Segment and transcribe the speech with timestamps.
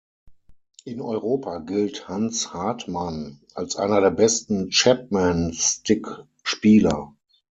[0.85, 7.13] In Europa gilt Hans Hartmann als einer der besten Chapman-Stick-Spieler.